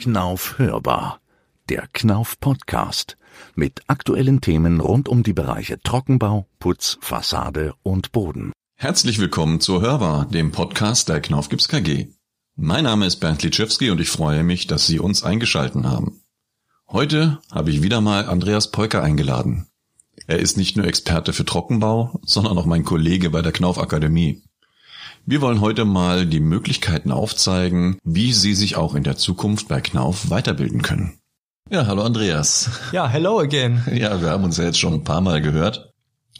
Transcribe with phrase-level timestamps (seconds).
[0.00, 1.20] Knauf hörbar.
[1.68, 3.16] Der Knauf Podcast
[3.54, 8.52] mit aktuellen Themen rund um die Bereiche Trockenbau, Putz, Fassade und Boden.
[8.76, 12.08] Herzlich willkommen zur Hörbar, dem Podcast der Knauf Gips KG.
[12.54, 16.22] Mein Name ist Bernd Litschewski und ich freue mich, dass Sie uns eingeschalten haben.
[16.88, 19.66] Heute habe ich wieder mal Andreas Peuker eingeladen.
[20.26, 24.42] Er ist nicht nur Experte für Trockenbau, sondern auch mein Kollege bei der Knauf Akademie.
[25.30, 29.82] Wir wollen heute mal die Möglichkeiten aufzeigen, wie Sie sich auch in der Zukunft bei
[29.82, 31.18] Knauf weiterbilden können.
[31.68, 32.70] Ja, hallo Andreas.
[32.92, 33.82] Ja, hello again.
[33.92, 35.92] Ja, wir haben uns ja jetzt schon ein paar Mal gehört.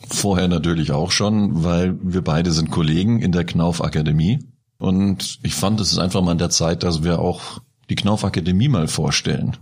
[0.09, 4.38] Vorher natürlich auch schon, weil wir beide sind Kollegen in der Knauf Akademie.
[4.79, 7.60] Und ich fand, es ist einfach mal an der Zeit, dass wir auch
[7.91, 9.59] die Knauf Akademie mal vorstellen.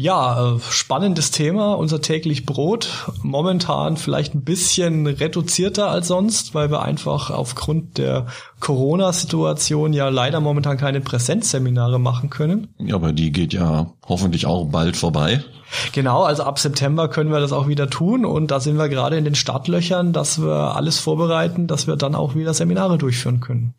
[0.00, 3.10] Ja, äh, spannendes Thema, unser täglich Brot.
[3.22, 8.26] Momentan vielleicht ein bisschen reduzierter als sonst, weil wir einfach aufgrund der
[8.60, 12.68] Corona-Situation ja leider momentan keine Präsenzseminare machen können.
[12.78, 15.42] Ja, aber die geht ja hoffentlich auch bald vorbei.
[15.90, 19.18] Genau, also ab September können wir das auch wieder tun und da sind wir gerade
[19.18, 23.74] in den Startlöchern, dass wir alles vorbereiten, dass wir dann auch wieder Seminare durchführen können.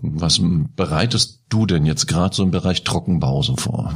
[0.00, 0.40] Was
[0.76, 3.92] bereitest du denn jetzt gerade so im Bereich Trockenbau so vor?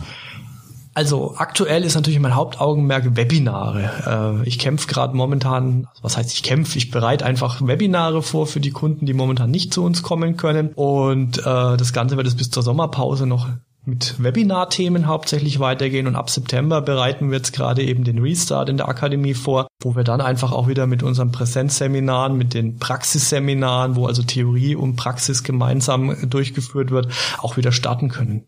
[0.94, 4.42] Also aktuell ist natürlich mein Hauptaugenmerk Webinare.
[4.44, 8.60] Äh, ich kämpfe gerade momentan, was heißt ich kämpfe, ich bereite einfach Webinare vor für
[8.60, 10.70] die Kunden, die momentan nicht zu uns kommen können.
[10.74, 13.48] Und äh, das Ganze wird es bis zur Sommerpause noch
[13.86, 18.78] mit Webinar-Themen hauptsächlich weitergehen und ab September bereiten wir jetzt gerade eben den Restart in
[18.78, 23.96] der Akademie vor, wo wir dann einfach auch wieder mit unseren Präsenzseminaren, mit den Praxisseminaren,
[23.96, 27.08] wo also Theorie und Praxis gemeinsam durchgeführt wird,
[27.38, 28.46] auch wieder starten können.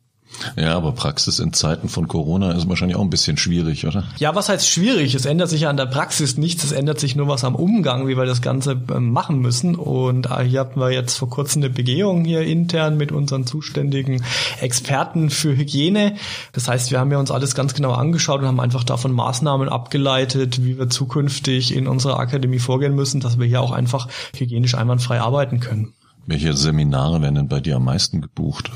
[0.56, 4.04] Ja, aber Praxis in Zeiten von Corona ist wahrscheinlich auch ein bisschen schwierig, oder?
[4.18, 5.14] Ja, was heißt schwierig?
[5.14, 8.06] Es ändert sich ja an der Praxis nichts, es ändert sich nur was am Umgang,
[8.06, 9.74] wie wir das Ganze ähm, machen müssen.
[9.76, 14.22] Und äh, hier hatten wir jetzt vor kurzem eine Begehung hier intern mit unseren zuständigen
[14.60, 16.16] Experten für Hygiene.
[16.52, 19.68] Das heißt, wir haben ja uns alles ganz genau angeschaut und haben einfach davon Maßnahmen
[19.68, 24.74] abgeleitet, wie wir zukünftig in unserer Akademie vorgehen müssen, dass wir hier auch einfach hygienisch
[24.74, 25.94] einwandfrei arbeiten können.
[26.26, 28.70] Welche Seminare werden denn bei dir am meisten gebucht?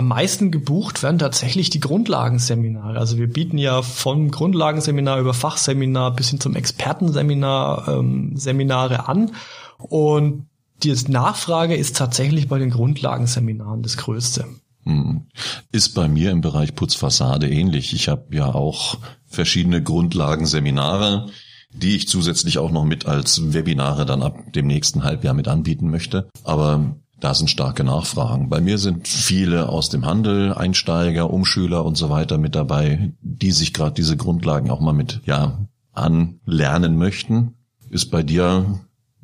[0.00, 2.98] Am meisten gebucht werden tatsächlich die Grundlagenseminare.
[2.98, 9.32] Also wir bieten ja vom Grundlagenseminar über Fachseminar bis hin zum Expertenseminar ähm, Seminare an.
[9.76, 10.46] Und
[10.82, 14.46] die Nachfrage ist tatsächlich bei den Grundlagenseminaren das Größte.
[14.84, 15.26] Hm.
[15.70, 17.92] Ist bei mir im Bereich Putzfassade ähnlich.
[17.92, 18.96] Ich habe ja auch
[19.26, 21.26] verschiedene Grundlagenseminare,
[21.74, 25.90] die ich zusätzlich auch noch mit als Webinare dann ab dem nächsten Halbjahr mit anbieten
[25.90, 26.30] möchte.
[26.42, 28.48] Aber da sind starke Nachfragen.
[28.48, 33.52] Bei mir sind viele aus dem Handel, Einsteiger, Umschüler und so weiter mit dabei, die
[33.52, 35.58] sich gerade diese Grundlagen auch mal mit, ja,
[35.92, 37.54] anlernen möchten.
[37.90, 38.80] Ist bei dir,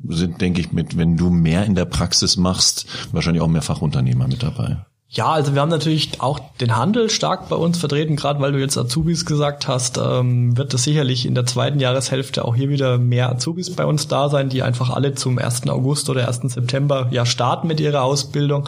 [0.07, 4.27] sind, denke ich, mit, wenn du mehr in der Praxis machst, wahrscheinlich auch mehr Fachunternehmer
[4.27, 4.85] mit dabei.
[5.09, 8.59] Ja, also wir haben natürlich auch den Handel stark bei uns vertreten, gerade weil du
[8.59, 12.97] jetzt Azubis gesagt hast, ähm, wird es sicherlich in der zweiten Jahreshälfte auch hier wieder
[12.97, 15.69] mehr Azubis bei uns da sein, die einfach alle zum 1.
[15.69, 16.53] August oder 1.
[16.53, 18.67] September ja starten mit ihrer Ausbildung.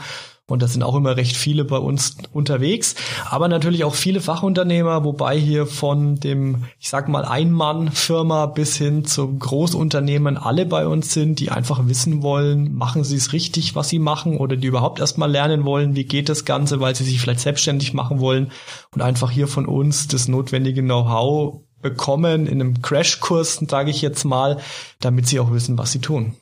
[0.50, 2.96] Und das sind auch immer recht viele bei uns unterwegs.
[3.30, 9.06] Aber natürlich auch viele Fachunternehmer, wobei hier von dem, ich sag mal, Einmann-Firma bis hin
[9.06, 13.90] zum Großunternehmen alle bei uns sind, die einfach wissen wollen, machen sie es richtig, was
[13.90, 17.22] sie machen, oder die überhaupt erstmal lernen wollen, wie geht das Ganze, weil sie sich
[17.22, 18.52] vielleicht selbstständig machen wollen
[18.94, 24.26] und einfach hier von uns das notwendige Know-how bekommen in einem Crashkurs, sage ich jetzt
[24.26, 24.58] mal,
[25.00, 26.36] damit sie auch wissen, was sie tun.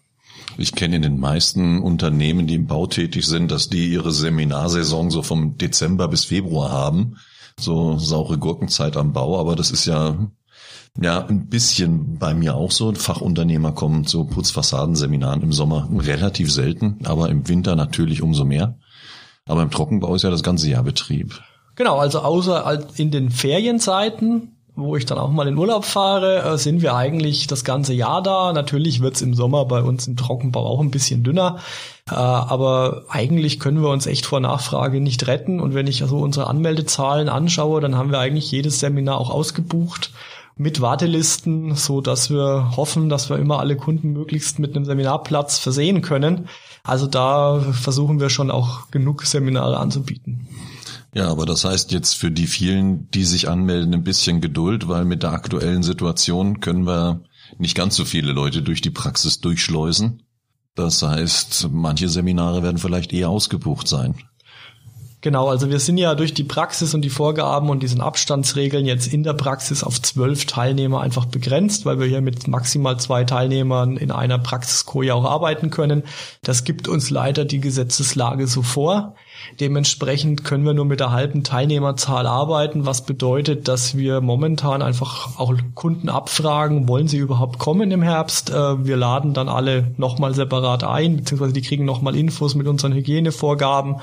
[0.57, 5.11] Ich kenne in den meisten Unternehmen, die im Bau tätig sind, dass die ihre Seminarsaison
[5.11, 7.17] so vom Dezember bis Februar haben.
[7.59, 10.29] So saure Gurkenzeit am Bau, aber das ist ja
[10.99, 12.91] ja, ein bisschen bei mir auch so.
[12.93, 18.79] Fachunternehmer kommen zu Putzfassadenseminaren im Sommer relativ selten, aber im Winter natürlich umso mehr.
[19.45, 21.39] Aber im Trockenbau ist ja das ganze Jahr Betrieb.
[21.75, 26.57] Genau, also außer in den Ferienzeiten wo ich dann auch mal in Urlaub fahre, äh,
[26.57, 28.53] sind wir eigentlich das ganze Jahr da.
[28.53, 31.57] Natürlich wird's im Sommer bei uns im Trockenbau auch ein bisschen dünner.
[32.09, 35.59] Äh, aber eigentlich können wir uns echt vor Nachfrage nicht retten.
[35.59, 40.11] Und wenn ich also unsere Anmeldezahlen anschaue, dann haben wir eigentlich jedes Seminar auch ausgebucht
[40.57, 45.57] mit Wartelisten, so dass wir hoffen, dass wir immer alle Kunden möglichst mit einem Seminarplatz
[45.57, 46.49] versehen können.
[46.83, 50.47] Also da versuchen wir schon auch genug Seminare anzubieten.
[51.17, 55.03] Ja, aber das heißt jetzt für die vielen, die sich anmelden, ein bisschen Geduld, weil
[55.03, 57.23] mit der aktuellen Situation können wir
[57.57, 60.21] nicht ganz so viele Leute durch die Praxis durchschleusen.
[60.75, 64.13] Das heißt, manche Seminare werden vielleicht eher ausgebucht sein.
[65.21, 69.11] Genau, also wir sind ja durch die Praxis und die Vorgaben und diesen Abstandsregeln jetzt
[69.11, 73.97] in der Praxis auf zwölf Teilnehmer einfach begrenzt, weil wir hier mit maximal zwei Teilnehmern
[73.97, 76.03] in einer Praxiskoje auch arbeiten können.
[76.43, 79.15] Das gibt uns leider die Gesetzeslage so vor.
[79.59, 85.39] Dementsprechend können wir nur mit der halben Teilnehmerzahl arbeiten, was bedeutet, dass wir momentan einfach
[85.39, 88.49] auch Kunden abfragen, wollen sie überhaupt kommen im Herbst?
[88.49, 92.93] Äh, wir laden dann alle nochmal separat ein, beziehungsweise die kriegen nochmal Infos mit unseren
[92.93, 93.97] Hygienevorgaben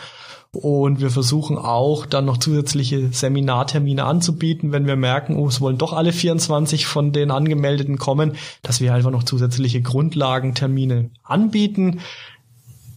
[0.55, 5.79] und wir versuchen auch dann noch zusätzliche Seminartermine anzubieten, wenn wir merken, oh, es wollen
[5.79, 12.01] doch alle 24 von den Angemeldeten kommen, dass wir einfach noch zusätzliche Grundlagentermine anbieten.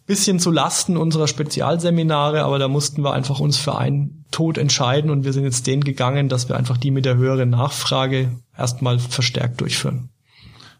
[0.07, 5.11] Bisschen zu Lasten unserer Spezialseminare, aber da mussten wir einfach uns für einen Tod entscheiden
[5.11, 8.99] und wir sind jetzt den gegangen, dass wir einfach die mit der höheren Nachfrage erstmal
[8.99, 10.09] verstärkt durchführen.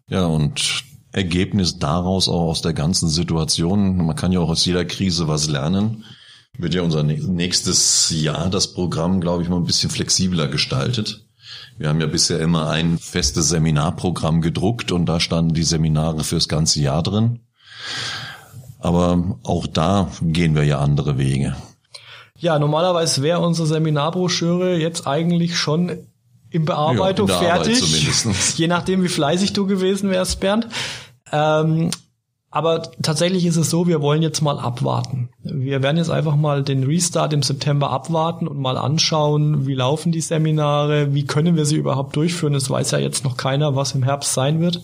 [0.08, 4.86] Ja, und Ergebnis daraus auch aus der ganzen Situation, man kann ja auch aus jeder
[4.86, 6.04] Krise was lernen
[6.58, 11.26] wird ja unser nächstes Jahr das Programm, glaube ich, mal ein bisschen flexibler gestaltet.
[11.78, 16.48] Wir haben ja bisher immer ein festes Seminarprogramm gedruckt und da standen die Seminare fürs
[16.48, 17.42] ganze Jahr drin.
[18.80, 21.56] Aber auch da gehen wir ja andere Wege.
[22.38, 26.08] Ja, normalerweise wäre unsere Seminarbroschüre jetzt eigentlich schon
[26.50, 28.58] in Bearbeitung ja, in fertig.
[28.58, 30.68] Je nachdem, wie fleißig du gewesen wärst, Bernd.
[31.32, 31.90] Ähm,
[32.50, 35.30] aber tatsächlich ist es so, wir wollen jetzt mal abwarten.
[35.44, 40.12] Wir werden jetzt einfach mal den Restart im September abwarten und mal anschauen, wie laufen
[40.12, 42.56] die Seminare, wie können wir sie überhaupt durchführen.
[42.56, 44.84] Es weiß ja jetzt noch keiner, was im Herbst sein wird.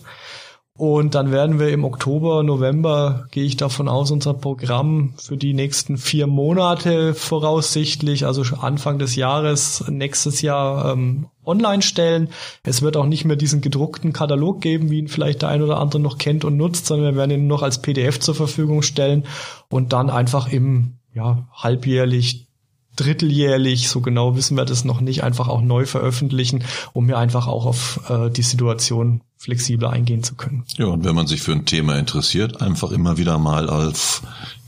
[0.76, 5.54] Und dann werden wir im Oktober, November, gehe ich davon aus, unser Programm für die
[5.54, 12.28] nächsten vier Monate voraussichtlich, also Anfang des Jahres, nächstes Jahr ähm, online stellen.
[12.64, 15.78] Es wird auch nicht mehr diesen gedruckten Katalog geben, wie ihn vielleicht der ein oder
[15.78, 19.26] andere noch kennt und nutzt, sondern wir werden ihn noch als PDF zur Verfügung stellen
[19.68, 22.48] und dann einfach im ja, halbjährlich
[22.96, 27.46] dritteljährlich, so genau wissen wir das noch nicht, einfach auch neu veröffentlichen, um hier einfach
[27.46, 30.64] auch auf äh, die Situation flexibler eingehen zu können.
[30.76, 34.22] Ja, und wenn man sich für ein Thema interessiert, einfach immer wieder mal auf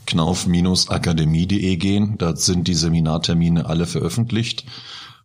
[0.07, 2.17] knauf-akademie.de gehen.
[2.17, 4.65] Da sind die Seminartermine alle veröffentlicht.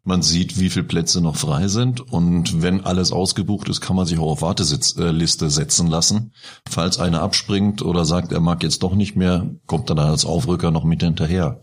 [0.05, 4.05] Man sieht, wie viele Plätze noch frei sind und wenn alles ausgebucht ist, kann man
[4.05, 6.33] sich auch auf Warteliste setzen lassen.
[6.69, 10.25] Falls einer abspringt oder sagt, er mag jetzt doch nicht mehr, kommt er dann als
[10.25, 11.63] Aufrücker noch mit hinterher.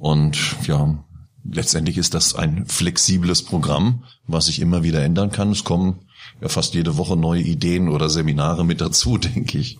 [0.00, 1.04] Und ja,
[1.44, 5.52] letztendlich ist das ein flexibles Programm, was sich immer wieder ändern kann.
[5.52, 6.06] Es kommen
[6.40, 9.78] ja fast jede Woche neue Ideen oder Seminare mit dazu, denke ich.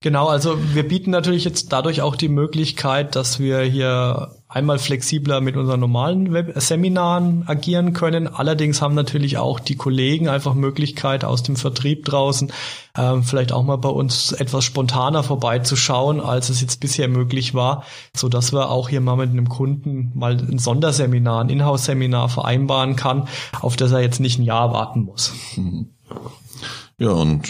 [0.00, 5.40] Genau, also wir bieten natürlich jetzt dadurch auch die Möglichkeit, dass wir hier einmal flexibler
[5.40, 8.26] mit unseren normalen Web Seminaren agieren können.
[8.26, 12.50] Allerdings haben natürlich auch die Kollegen einfach Möglichkeit aus dem Vertrieb draußen
[12.96, 17.84] ähm, vielleicht auch mal bei uns etwas spontaner vorbeizuschauen, als es jetzt bisher möglich war,
[18.14, 22.96] so dass wir auch hier mal mit einem Kunden mal ein Sonderseminar, ein Inhouse-Seminar vereinbaren
[22.96, 23.28] kann,
[23.60, 25.32] auf das er jetzt nicht ein Jahr warten muss.
[26.98, 27.48] Ja, und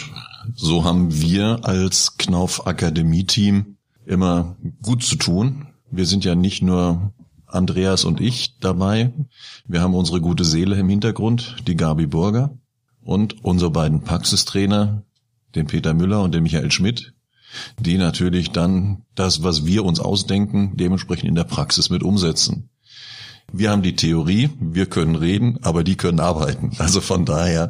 [0.61, 5.67] so haben wir als Knauf Akademie Team immer gut zu tun.
[5.89, 7.13] Wir sind ja nicht nur
[7.47, 9.11] Andreas und ich dabei.
[9.67, 12.57] Wir haben unsere gute Seele im Hintergrund, die Gabi Burger
[13.01, 15.03] und unsere beiden Praxistrainer,
[15.55, 17.15] den Peter Müller und den Michael Schmidt,
[17.79, 22.69] die natürlich dann das, was wir uns ausdenken, dementsprechend in der Praxis mit umsetzen.
[23.51, 26.71] Wir haben die Theorie, wir können reden, aber die können arbeiten.
[26.77, 27.69] Also von daher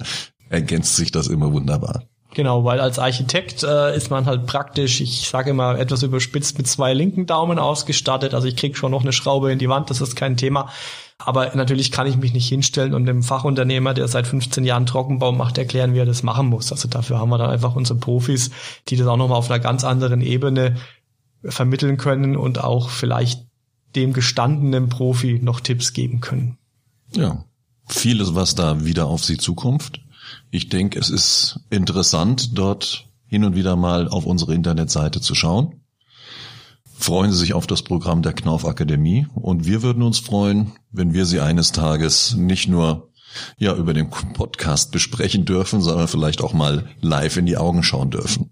[0.49, 2.10] ergänzt sich das immer wunderbar.
[2.33, 6.65] Genau, weil als Architekt äh, ist man halt praktisch, ich sage immer etwas überspitzt, mit
[6.65, 8.33] zwei linken Daumen ausgestattet.
[8.33, 10.69] Also ich krieg schon noch eine Schraube in die Wand, das ist kein Thema.
[11.17, 15.33] Aber natürlich kann ich mich nicht hinstellen und dem Fachunternehmer, der seit 15 Jahren Trockenbau
[15.33, 16.71] macht, erklären, wie er das machen muss.
[16.71, 18.49] Also dafür haben wir dann einfach unsere Profis,
[18.87, 20.77] die das auch nochmal auf einer ganz anderen Ebene
[21.43, 23.45] vermitteln können und auch vielleicht
[23.95, 26.57] dem gestandenen Profi noch Tipps geben können.
[27.13, 27.43] Ja,
[27.87, 29.99] vieles, was da wieder auf Sie zukommt.
[30.49, 35.81] Ich denke, es ist interessant, dort hin und wieder mal auf unsere Internetseite zu schauen.
[36.97, 41.13] Freuen Sie sich auf das Programm der Knauf Akademie und wir würden uns freuen, wenn
[41.13, 43.09] wir Sie eines Tages nicht nur
[43.57, 48.11] ja über den Podcast besprechen dürfen, sondern vielleicht auch mal live in die Augen schauen
[48.11, 48.51] dürfen.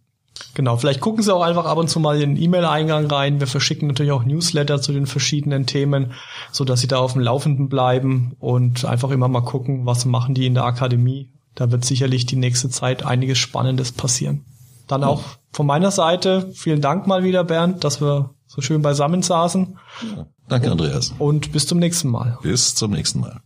[0.55, 3.39] Genau, vielleicht gucken Sie auch einfach ab und zu mal in den E-Mail-Eingang rein.
[3.39, 6.13] Wir verschicken natürlich auch Newsletter zu den verschiedenen Themen,
[6.51, 10.33] so dass Sie da auf dem Laufenden bleiben und einfach immer mal gucken, was machen
[10.35, 11.29] die in der Akademie.
[11.59, 14.45] Da wird sicherlich die nächste Zeit einiges Spannendes passieren.
[14.87, 19.23] Dann auch von meiner Seite vielen Dank mal wieder, Bernd, dass wir so schön beisammen
[19.23, 19.77] saßen.
[20.15, 21.13] Ja, danke, Andreas.
[21.19, 22.39] Und bis zum nächsten Mal.
[22.41, 23.41] Bis zum nächsten Mal.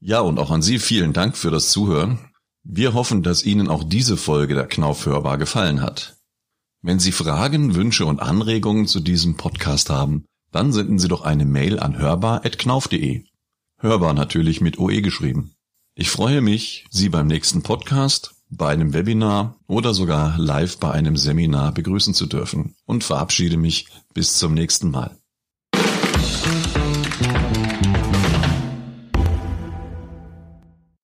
[0.00, 2.18] Ja, und auch an Sie vielen Dank für das Zuhören.
[2.62, 6.16] Wir hoffen, dass Ihnen auch diese Folge der Knauf hörbar gefallen hat.
[6.80, 11.44] Wenn Sie Fragen, Wünsche und Anregungen zu diesem Podcast haben, Dann senden Sie doch eine
[11.44, 13.24] Mail an hörbar.knauf.de.
[13.78, 15.54] Hörbar natürlich mit OE geschrieben.
[15.94, 21.16] Ich freue mich, Sie beim nächsten Podcast, bei einem Webinar oder sogar live bei einem
[21.16, 25.19] Seminar begrüßen zu dürfen und verabschiede mich bis zum nächsten Mal.